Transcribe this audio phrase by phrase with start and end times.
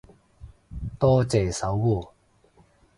[0.97, 2.07] 多謝守護